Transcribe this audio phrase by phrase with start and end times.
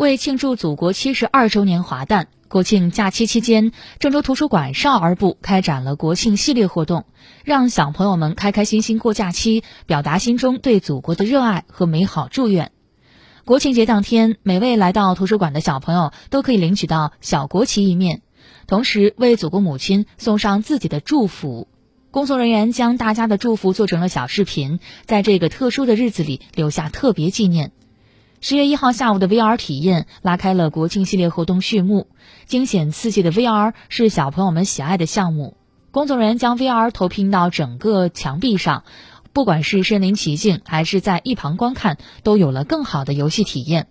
[0.00, 7.04] 为庆祝祖国七十二周年华诞，国庆假期期间，郑州图书馆少儿部开展了国庆系列活动，
[7.44, 12.72] 让小朋友们开开心心过假期，表达心中对祖国的热爱和美好祝愿。
[13.44, 18.22] 国庆节当天，每位来到图书馆的小朋友都可以领取到小国旗一面，
[18.66, 21.68] 同时为祖国母亲送上自己的祝福。
[22.10, 27.72] 工作人员将大家的祝福做成了小视频，在这个特殊的日子里留下特别纪念。
[28.42, 32.06] 十月一号下午的 VR 体验拉开了国庆系列活动序幕。
[32.46, 35.58] 惊险刺激的 VR 是小朋友们喜爱的项目。
[35.90, 38.84] 工作人员将 VR 投屏到整个墙壁上，
[39.34, 43.88] 不管是身临其境还是在一旁观看，都有了更好的游戏体验。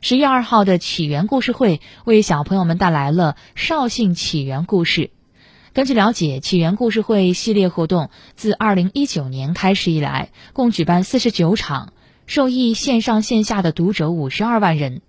[0.00, 5.10] 十月二号的起源故事会为小朋友们带来了绍兴起源故事。
[5.72, 11.92] 根据了解，起源故事会系列活动自二零一九年开始以来，共举办四十九场。
[12.26, 15.00] 受益线上线下的读者五十二万人，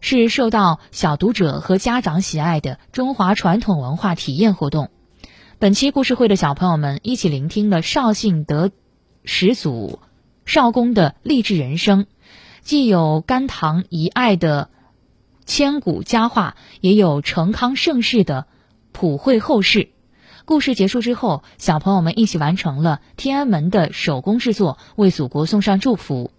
[0.00, 4.90] 是受到小读者和家长喜爱的中华传统文化体验活动。
[5.58, 8.70] 本期故事会的小朋友们一起聆听了绍兴德
[9.24, 9.98] 始祖
[10.44, 12.06] 绍公的励志人生，
[12.60, 14.70] 既有甘棠遗爱的
[15.46, 18.46] 千古佳话，也有成康盛世的
[18.92, 19.88] 普惠后世。
[20.44, 26.30] 故事结束之后，小朋友们一起完成了天安门的手工制作，为祖国送上祝福。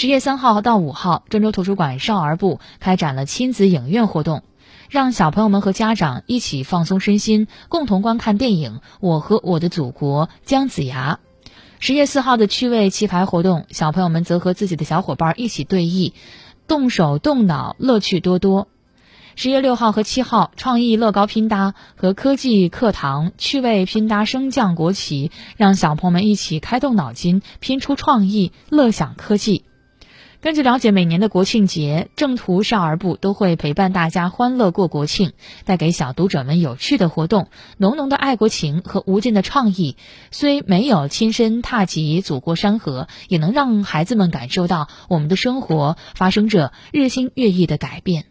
[0.00, 4.44] 十月三号到五号，郑州图书馆少儿部开展了亲子影院活动，
[4.88, 11.18] 让小朋友们和家长一起放松身心，共同观看电影《我和我的祖国》姜子牙。
[11.80, 16.12] 十月四号的趣味棋牌活动，小朋友们则和自己的小伙伴一起对弈，
[16.68, 18.68] 动手动脑，乐趣多多。
[19.34, 29.64] 十月六号和七号，创意乐高拼搭和科技课堂趣味拼搭升降国旗，让小朋友们一起开动脑筋，拼出创意，乐享科技。
[30.40, 35.32] 根据了解，每年的国庆节，正途少儿部都会陪伴大家欢乐过国庆，
[35.64, 39.96] 带给小读者们有趣的活动、浓浓的爱国情和无尽的创意。
[40.30, 48.26] 虽没有亲身踏及祖国山河，也能让孩子们感受到我们的生活发生着日新月异的改变。